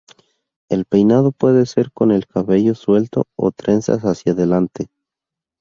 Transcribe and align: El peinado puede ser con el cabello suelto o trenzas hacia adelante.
El 0.67 0.85
peinado 0.85 1.31
puede 1.31 1.63
ser 1.67 1.91
con 1.91 2.09
el 2.11 2.25
cabello 2.25 2.73
suelto 2.73 3.27
o 3.35 3.51
trenzas 3.51 4.01
hacia 4.01 4.31
adelante. 4.31 4.87